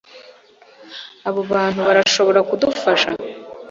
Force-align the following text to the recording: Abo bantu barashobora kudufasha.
Abo 1.27 1.41
bantu 1.51 1.79
barashobora 1.87 2.39
kudufasha. 2.49 3.09